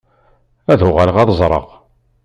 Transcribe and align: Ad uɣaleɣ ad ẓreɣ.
Ad 0.71 0.81
uɣaleɣ 0.87 1.17
ad 1.17 1.29
ẓreɣ. 1.39 1.65